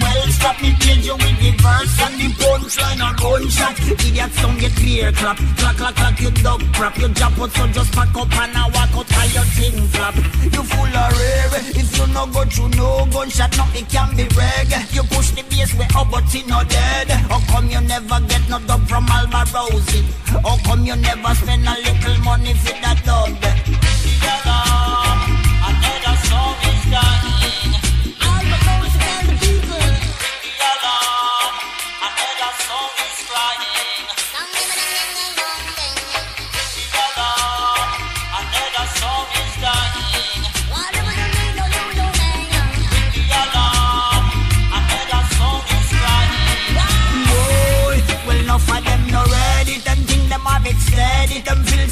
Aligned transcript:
well. 0.00 0.26
Stop 0.28 0.60
me 0.62 0.74
changing 0.80 1.04
you 1.06 1.14
with 1.14 1.38
the 1.38 1.50
verse 1.62 1.96
and 2.02 2.14
the 2.18 2.28
punchline 2.40 3.00
or 3.04 3.14
gunshot. 3.14 3.76
idiot, 3.86 4.30
don't 4.42 4.58
get 4.58 4.72
clear 4.74 5.12
clap. 5.12 5.36
Clack, 5.58 5.76
clack, 5.76 5.94
clack, 5.94 6.20
you 6.20 6.30
dog 6.42 6.62
crap. 6.74 6.98
You 6.98 7.08
jump 7.10 7.38
out, 7.38 7.50
so 7.52 7.66
just 7.68 7.92
pack 7.92 8.14
up 8.16 8.32
and 8.42 8.56
I 8.56 8.64
walk 8.74 8.94
out 8.98 9.10
of 9.10 9.34
your 9.34 9.46
thing 9.56 9.78
flap. 9.94 10.16
You 10.54 10.62
full 10.62 10.96
of 11.02 11.12
rare. 11.18 11.50
If 11.78 11.98
you 11.98 12.06
no 12.12 12.26
go 12.26 12.44
to 12.44 12.68
no 12.76 13.06
gunshot, 13.12 13.56
nothing 13.56 13.86
can 13.86 14.16
be 14.16 14.24
reg. 14.34 14.72
You 14.92 15.02
push 15.04 15.30
the 15.30 15.42
bass, 15.48 15.74
way 15.78 15.86
up, 15.94 16.10
but 16.10 16.26
you 16.34 16.46
no 16.46 16.62
dead. 16.64 17.10
How 17.30 17.40
come 17.52 17.68
you 17.70 17.80
never 17.80 18.20
get 18.26 18.48
no 18.48 18.58
dub 18.66 18.82
from 18.88 19.06
Alma 19.10 19.44
Rosie? 19.54 20.04
How 20.26 20.56
come 20.64 20.84
you 20.84 20.96
never 20.96 21.34
spend 21.34 21.66
a 21.66 21.74
little 21.86 22.18
money 22.24 22.54
for 22.54 22.74
that 22.82 22.98
dub? 23.04 24.65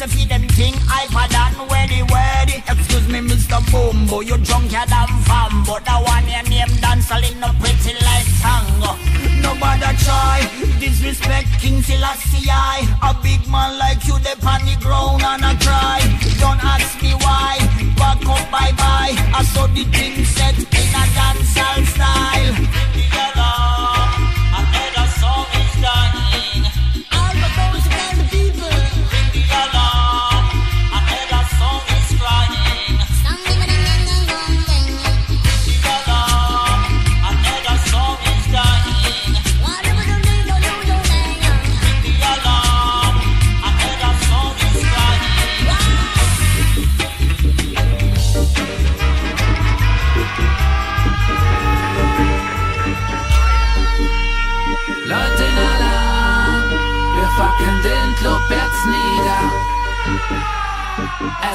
So 0.00 0.06
feed 0.06 0.30
them 0.30 0.48
thing 0.56 0.72
hyper 0.88 1.28
than 1.28 1.68
ready, 1.68 2.00
ready. 2.08 2.64
Excuse 2.72 3.06
me, 3.08 3.20
Mr. 3.20 3.60
Bumbo, 3.70 4.20
you 4.20 4.38
drunker 4.38 4.86
than 4.88 5.08
Fambo. 5.28 5.28
That 5.28 5.49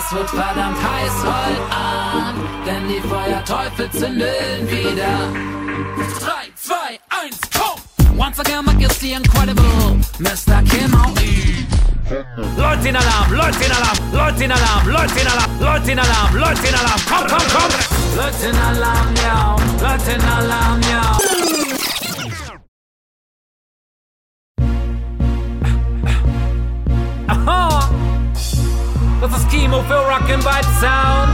Es 0.07 0.11
wird 0.11 0.29
verdammt 0.29 0.77
heiß 0.77 1.13
heute 1.23 1.61
Abend, 1.73 2.67
denn 2.67 2.87
die 2.87 3.01
Feuerteufel 3.07 3.89
zündeln 3.89 4.69
wieder. 4.69 5.33
3, 6.19 6.51
2, 6.55 6.75
1, 7.23 7.39
komm! 7.57 8.15
Once 8.15 8.39
again, 8.39 8.63
Mike 8.65 8.85
is 8.85 8.99
the 8.99 9.13
incredible 9.13 9.97
Mr. 10.19 10.61
Kim 10.69 10.93
O.E. 10.93 11.65
Leute 12.55 12.87
in 12.89 12.95
Alarm, 12.95 13.33
Leute 13.33 13.65
in 13.65 13.71
Alarm, 13.71 13.97
Leute 14.13 14.43
in 14.43 14.51
Alarm, 14.51 14.87
Leute 14.87 15.21
in 15.21 15.27
Alarm, 15.27 15.59
Leute 15.59 15.91
in 15.91 15.99
Alarm, 15.99 16.35
Leute 16.35 16.67
in 16.67 16.75
Alarm, 16.75 17.01
komm, 17.09 17.27
komm, 17.27 17.47
komm! 17.49 17.71
Leute 18.15 18.45
in 18.47 18.55
Alarm, 18.55 19.15
ja, 19.23 19.55
Leute 19.81 20.11
in 20.11 20.21
Alarm, 20.21 20.81
ja. 20.81 21.17
Das 29.25 29.39
ist 29.41 29.49
Kimo 29.49 29.81
für 29.87 29.97
Rockin' 30.05 30.39
Vibe 30.39 30.71
Sound. 30.79 31.33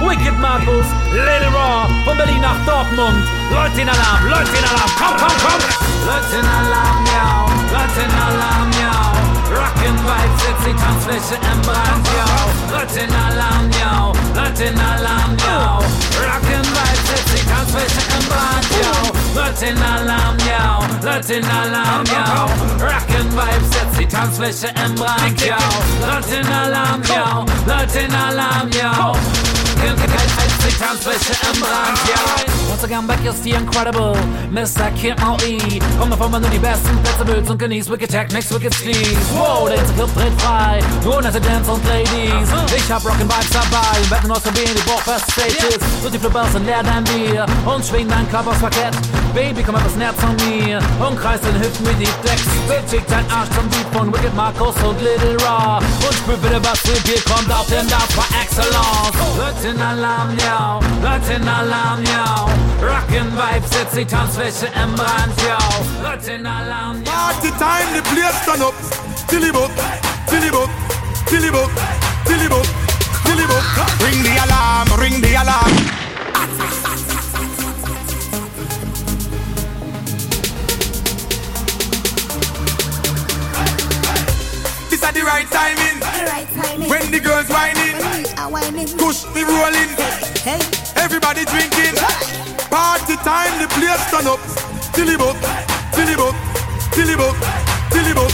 Wicked 0.00 0.36
Markus, 0.40 0.84
Lil 1.12 1.46
Raw, 1.54 1.86
von 2.04 2.16
Berlin 2.16 2.40
nach 2.40 2.58
Dortmund. 2.66 3.24
Leute 3.52 3.82
in 3.82 3.88
Alarm, 3.88 4.26
Leute 4.26 4.50
in 4.50 4.64
Alarm, 4.64 4.90
komm, 4.98 5.16
komm, 5.22 5.36
komm! 5.38 5.60
Leute 6.04 6.36
in 6.40 6.44
Alarm, 6.44 7.04
ja, 7.14 7.46
Leute 7.70 8.00
in 8.02 8.14
Alarm, 8.18 8.70
ja. 8.82 9.14
Rockin' 9.54 9.94
Vibes, 9.94 10.42
jetzt 10.42 10.66
die 10.66 10.74
Tanzfläche 10.74 11.36
im 11.52 11.60
Brand, 11.62 12.04
ja. 12.18 12.26
Leute 12.76 12.98
in 12.98 13.14
Alarm, 13.14 13.70
ja, 13.78 14.12
Leute 14.34 14.64
in 14.64 14.80
Alarm, 14.80 15.36
ja. 15.46 15.78
Rockin' 16.18 16.66
Vibes, 16.66 17.06
jetzt 17.14 17.30
die 17.32 17.46
Tanzfläche 17.48 18.02
im 18.18 18.24
Brand, 18.26 18.66
ja. 18.82 18.92
Leute 19.40 19.66
in 19.66 19.78
Alarm, 19.78 20.36
ja, 20.50 20.80
Leute 21.00 21.34
in 21.34 21.44
Alarm, 21.44 22.04
ja. 22.10 22.48
Rockin' 22.82 23.30
Vibes, 23.30 23.70
jetzt 23.72 24.00
die 24.00 24.08
Tanzfläche 24.08 24.68
im 24.84 24.94
Brand, 24.96 25.40
ja. 25.40 25.58
Leute 26.02 26.34
in 26.34 26.52
Alarm, 26.52 27.02
Tanzfläche 30.78 31.32
im 31.52 31.60
Brand, 31.60 31.98
ja. 32.08 32.54
Once 32.70 32.82
again, 32.82 33.06
back 33.06 33.24
is 33.24 33.40
the 33.42 33.52
incredible 33.52 34.16
Mr. 34.50 34.90
Kim 34.96 35.14
O.E. 35.22 35.78
Komm 35.98 36.10
davon, 36.10 36.32
wenn 36.32 36.42
du 36.42 36.48
die 36.48 36.58
besten 36.58 36.96
Plätze 37.02 37.26
willst 37.26 37.50
und 37.50 37.58
genießt 37.58 37.90
Wicked 37.90 38.10
Technics, 38.10 38.52
Wicked 38.52 38.74
Sleeves. 38.74 39.16
Wow, 39.32 39.68
der 39.68 39.76
ganze 39.76 39.92
Club 39.94 40.10
dreht 40.16 40.40
frei. 40.40 40.80
Nur 41.04 41.22
nette 41.22 41.40
Dance 41.40 41.70
und 41.70 41.86
Ladies. 41.86 42.48
Ich 42.76 42.90
hab 42.90 43.04
Rockin' 43.04 43.28
Vibes 43.28 43.50
dabei. 43.50 43.98
Im 44.02 44.08
Betten 44.08 44.30
ausprobieren, 44.30 44.70
die 44.74 44.90
Bockfest 44.90 45.30
Stages. 45.30 45.78
Und 46.04 46.14
die 46.14 46.18
Flippers 46.18 46.54
und 46.54 46.66
leer 46.66 46.82
dein 46.82 47.04
Bier. 47.04 47.46
Und 47.64 47.84
schwing 47.84 48.08
dein 48.08 48.28
Körper 48.30 48.50
aufs 48.50 48.60
Parkett. 48.60 48.94
Baby, 49.34 49.62
komm 49.62 49.76
etwas 49.76 49.94
näher 49.96 50.14
zu 50.16 50.26
mir. 50.44 50.78
Und 51.06 51.20
kreis 51.20 51.40
den 51.42 51.60
Hüften 51.60 51.86
wie 51.86 52.04
die 52.04 52.10
Decks. 52.26 52.48
Beweg 52.66 53.06
dein 53.08 53.30
Arsch 53.30 53.50
zum 53.50 53.68
Beat 53.68 53.86
von 53.92 54.12
Wicked 54.12 54.34
Marcos 54.34 54.74
und 54.82 55.00
Little 55.00 55.36
Raw. 55.46 55.83
Pöbel 56.26 56.56
über 56.56 56.74
Phobie 56.74 57.20
kommt 57.30 57.52
auf 57.52 57.66
den 57.66 57.86
Dach 57.86 58.08
par 58.16 58.26
excellence. 58.40 59.12
Leute 59.36 59.68
in 59.68 59.82
Alarm, 59.82 60.30
yo. 60.38 60.80
Leute 61.02 61.34
in 61.34 61.46
Alarm, 61.46 62.02
yo. 62.02 62.48
Rockin' 62.80 63.30
Vibes, 63.36 63.70
setzt 63.70 63.94
die 63.94 64.06
Tanzfläche 64.06 64.66
im 64.82 64.94
Brand, 64.94 65.34
yo. 65.42 66.02
Leute 66.02 66.32
in 66.32 66.46
Alarm, 66.46 67.02
yo. 67.04 67.12
Mark 67.12 67.40
die 67.42 67.50
Time, 67.50 67.90
die 67.94 68.14
Blitz 68.14 68.44
dann 68.46 68.62
up. 68.62 68.74
Tillibut, 69.28 69.70
Tillibut, 70.26 70.70
Tillibut, 71.26 71.70
Tillibut, 72.24 72.68
Tillibut. 73.24 73.64
Ring 74.00 74.22
die 74.22 74.40
Alarm, 74.40 74.92
ring 74.98 75.20
die 75.20 75.36
Alarm. 75.36 75.72
This 84.88 85.02
is 85.02 85.12
the 85.12 85.22
right 85.22 85.50
timing. 85.50 86.03
When 86.24 87.10
the 87.12 87.20
girls 87.20 87.48
whining, 87.52 88.00
whining. 88.48 88.88
push 88.96 89.28
me 89.36 89.44
rolling. 89.44 89.92
Hey. 90.40 90.56
Everybody 90.96 91.44
drinking. 91.44 92.00
Party 92.72 93.16
time, 93.20 93.52
the 93.60 93.68
place 93.76 94.00
turn 94.08 94.24
up. 94.24 94.40
Tilly 94.96 95.20
book, 95.20 95.36
tilly 95.92 96.16
book, 96.16 96.32
tilly 96.96 97.12
book, 97.12 97.36
tilly 97.92 98.14
book, 98.16 98.32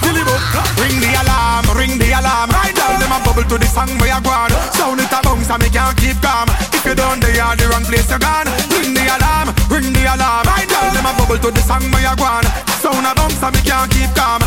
tilly 0.00 0.24
book. 0.24 0.42
Ring 0.80 0.96
the 0.96 1.12
alarm, 1.12 1.68
ring 1.76 2.00
the 2.00 2.08
alarm. 2.16 2.48
Right 2.56 2.72
down 2.72 2.96
them 3.04 3.12
a 3.12 3.20
bubble 3.20 3.44
to 3.44 3.58
the 3.60 3.68
song 3.68 3.92
where 4.00 4.16
you 4.16 4.20
gone. 4.24 4.52
Sound 4.72 5.00
it 5.00 5.12
a 5.12 5.20
bounce 5.20 5.50
and 5.52 5.60
me 5.60 5.68
can't 5.68 5.92
keep 6.00 6.16
calm. 6.24 6.48
If 6.72 6.88
you 6.88 6.96
don't, 6.96 7.20
they 7.20 7.36
are 7.36 7.52
the 7.52 7.68
wrong 7.68 7.84
place 7.84 8.08
you 8.08 8.16
gone. 8.16 8.48
Ring 8.72 8.96
the 8.96 9.04
alarm, 9.12 9.52
ring 9.68 9.92
the 9.92 10.08
alarm. 10.08 10.48
Right 10.48 10.64
down 10.64 10.88
them 10.96 11.04
a 11.04 11.12
bubble 11.20 11.36
to 11.36 11.50
the 11.52 11.60
song 11.60 11.84
where 11.92 12.00
you 12.00 12.16
gone. 12.16 12.48
Sound 12.80 13.04
a 13.04 13.12
bounce 13.12 13.42
and 13.44 13.52
me 13.52 13.60
can't 13.60 13.92
keep 13.92 14.08
calm, 14.16 14.40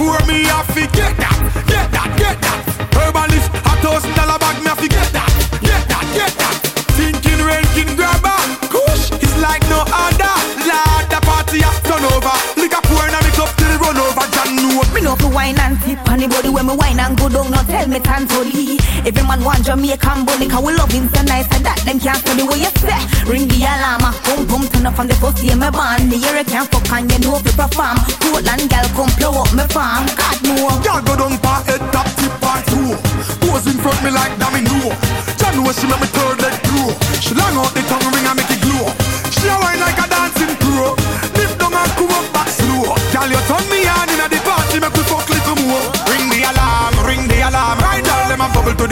out 0.00 0.26
me 0.28 0.44
I 0.46 0.62
forget 0.62 1.07
wine 15.48 15.60
and 15.60 15.80
tip 15.82 16.08
on 16.08 16.18
the 16.20 16.28
body 16.28 16.48
when 16.48 16.66
me 16.66 16.74
wine 16.76 17.00
and 17.00 17.16
go 17.16 17.28
down. 17.28 17.50
Now 17.50 17.62
tell 17.64 17.86
me 17.88 18.00
tan 18.00 18.28
to. 18.28 18.40
Every 19.06 19.24
man 19.24 19.40
want 19.44 19.64
Jamaican 19.64 20.24
bunny, 20.26 20.48
cause 20.48 20.64
we 20.64 20.72
love 20.76 20.92
him 20.92 21.08
so 21.08 21.22
nice 21.24 21.48
and 21.54 21.64
that 21.64 21.80
them 21.84 21.98
can't 22.00 22.18
study 22.20 22.44
what 22.44 22.60
you 22.60 22.70
say. 22.84 23.00
Ring 23.24 23.48
the 23.48 23.64
alarm, 23.64 24.04
ah, 24.04 24.14
boom 24.26 24.44
boom 24.44 24.62
turn 24.68 24.86
up 24.86 24.94
from 24.96 25.08
the 25.08 25.16
first 25.16 25.40
day 25.40 25.54
me 25.56 25.68
born. 25.72 26.08
The 26.12 26.16
year 26.20 26.36
I 26.36 26.44
can't 26.44 26.68
fuck 26.68 26.84
and 26.92 27.08
you 27.08 27.18
know 27.24 27.40
fi 27.40 27.52
perform. 27.56 27.96
Portland 28.20 28.68
gal 28.68 28.86
come 28.92 29.12
blow 29.16 29.40
up 29.40 29.50
me 29.56 29.64
farm. 29.72 30.04
God 30.12 30.38
know. 30.44 30.68
Y'all 30.84 31.00
go 31.00 31.14
down 31.16 31.36
pa 31.40 31.64
head 31.64 31.82
top 31.94 32.08
tip 32.18 32.34
part 32.42 32.62
two. 32.68 32.92
Pose 33.40 33.66
in 33.72 33.76
front 33.80 34.00
me 34.04 34.10
like 34.12 34.34
domino. 34.36 34.92
John 35.40 35.56
know 35.56 35.72
she 35.72 35.86
make 35.88 36.00
me 36.02 36.08
third 36.12 36.36
leg 36.44 36.56
glow. 36.68 36.92
She 37.22 37.32
long 37.32 37.56
out 37.56 37.72
the 37.72 37.80
tongue 37.88 38.04
ring 38.12 38.26
and 38.26 38.36
make 38.36 38.47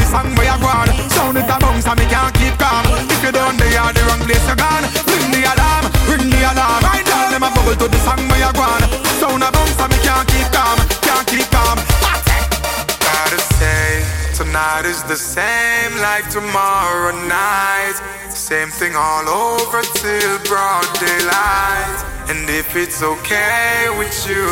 song 0.07 0.31
where 0.39 0.47
you 0.47 0.59
gone. 0.63 0.91
Sound 1.11 1.37
it 1.37 1.51
a 1.51 1.57
bounce 1.59 1.87
and 1.87 1.99
me 1.99 2.07
can't 2.07 2.33
keep 2.39 2.55
calm. 2.59 2.87
If 3.11 3.21
you 3.23 3.33
don't, 3.33 3.59
they 3.59 3.75
are 3.77 3.93
the 3.93 4.03
wrong 4.07 4.23
place 4.23 4.47
you 4.47 4.57
gone. 4.57 4.87
Ring 5.11 5.29
the 5.35 5.43
alarm, 5.51 5.85
ring 6.07 6.31
the 6.31 6.41
alarm. 6.47 6.81
Right 6.87 7.07
now, 7.11 7.31
them 7.31 7.43
a 7.43 7.51
bubble 7.51 7.77
to 7.77 7.87
the 7.91 8.01
song 8.07 8.23
where 8.31 8.41
you 8.41 8.53
gone. 8.55 8.85
Sound 9.19 9.43
a 9.43 9.51
bounce 9.51 9.79
and 9.83 9.91
me 9.91 9.99
can't 10.07 10.27
keep 10.31 10.49
calm, 10.55 10.79
can't 11.03 11.27
keep 11.27 11.47
calm. 11.51 11.79
Gotta 13.03 13.41
say, 13.59 14.07
tonight 14.39 14.87
is 14.87 15.03
the 15.05 15.19
same 15.19 15.93
like 15.99 16.31
tomorrow 16.31 17.13
night. 17.27 17.99
Same 18.31 18.71
thing 18.71 18.95
all 18.95 19.27
over 19.29 19.83
till 19.99 20.39
broad 20.47 20.87
daylight. 21.03 21.99
And 22.29 22.49
if 22.51 22.77
it's 22.77 23.03
okay 23.03 23.87
with 23.99 24.15
you, 24.29 24.47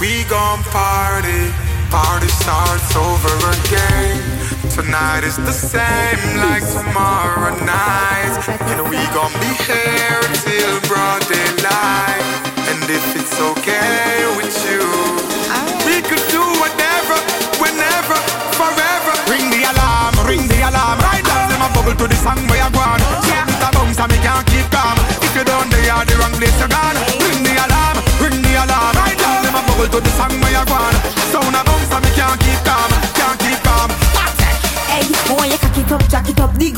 we 0.00 0.24
gon' 0.24 0.62
party. 0.70 1.52
Party 1.90 2.28
starts 2.28 2.94
over 2.96 3.34
again. 3.56 4.37
Tonight 4.78 5.24
is 5.24 5.34
the 5.36 5.50
same 5.50 6.38
like 6.38 6.62
tomorrow 6.62 7.50
night. 7.66 8.38
And 8.70 8.86
we 8.86 8.94
gon' 9.10 9.34
be 9.42 9.50
here 9.66 10.22
till 10.46 10.78
broad 10.86 11.18
daylight. 11.26 12.22
And 12.70 12.86
if 12.86 13.02
it's 13.18 13.42
okay 13.42 14.22
with 14.38 14.54
you, 14.62 14.78
we 15.82 15.98
could 15.98 16.22
do 16.30 16.46
whatever, 16.62 17.18
whenever, 17.58 18.14
forever. 18.54 19.12
Ring 19.26 19.50
the 19.50 19.66
alarm, 19.66 20.14
ring 20.30 20.46
the 20.46 20.62
alarm. 20.70 21.02
Right 21.10 21.26
now, 21.26 21.50
them 21.50 21.62
a 21.66 21.68
bubble 21.74 21.98
to 21.98 22.06
the 22.06 22.14
song 22.14 22.38
where 22.46 22.62
you 22.62 22.70
gone. 22.70 23.02
Yeah, 23.26 23.50
it's 23.50 23.58
a 23.58 23.74
bounce 23.74 23.98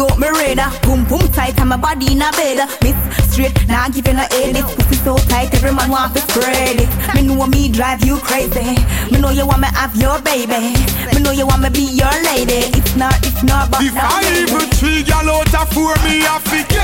up, 0.01 0.19
me 0.19 0.29
radar. 0.29 0.73
Boom, 0.83 1.05
boom, 1.05 1.21
tight, 1.33 1.59
and 1.61 1.69
my 1.69 1.77
body 1.77 2.13
in 2.13 2.23
a 2.23 2.31
bed. 2.33 2.69
Miss 2.83 2.97
straight, 3.33 3.55
now 3.69 3.87
nah, 3.87 3.89
give 3.89 4.07
you 4.07 4.15
no 4.15 4.25
head. 4.31 4.57
This 4.57 4.67
pussy 4.75 4.97
so 4.97 5.17
tight, 5.29 5.53
every 5.55 5.73
man 5.73 5.91
want 5.91 6.15
to 6.15 6.21
spread 6.21 6.81
it. 6.81 6.91
Me 7.15 7.23
know 7.23 7.47
me 7.47 7.69
drive 7.69 8.05
you 8.05 8.17
crazy. 8.19 8.77
Me 9.11 9.21
know 9.21 9.31
you 9.31 9.47
want 9.47 9.61
me 9.61 9.69
have 9.75 9.95
your 9.97 10.21
baby. 10.23 10.75
Me 11.13 11.21
know 11.21 11.33
you 11.33 11.47
want 11.47 11.63
me 11.63 11.71
be 11.71 11.85
your 11.93 12.13
lady. 12.33 12.73
It's 12.77 12.97
not, 12.97 13.15
it's 13.27 13.43
not, 13.43 13.71
but 13.71 13.83
If 13.83 13.95
I 13.97 14.25
even 14.41 14.69
three 14.79 15.03
gal 15.03 15.29
out 15.29 15.55
of 15.55 15.69
four, 15.73 15.95
me 16.05 16.25
have 16.25 16.45
to 16.45 16.80